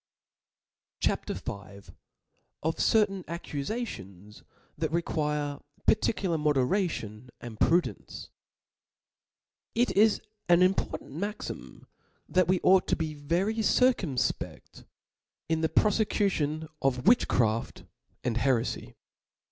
CHAP. 0.99 1.27
V. 1.29 1.51
Of 2.63 2.79
certain 2.79 3.23
Accufations 3.25 4.41
that 4.75 4.91
require 4.91 5.59
particular 5.85 6.39
Moderation 6.39 7.29
and 7.39 7.59
Prudence^ 7.59 8.29
T 9.75 9.85
T 9.85 9.93
is 10.01 10.19
an 10.49 10.63
important 10.63 11.11
maxima 11.11 11.81
that 12.27 12.47
we 12.47 12.59
ought 12.63 12.87
to 12.87 12.95
'*• 12.95 12.97
be 12.97 13.13
very 13.13 13.57
circumfpeft 13.57 14.85
in 15.47 15.61
the 15.61 15.69
profecution 15.69 16.67
of 16.81 17.05
witchcraft 17.05 17.83
and 18.23 18.37
herefy. 18.37 18.95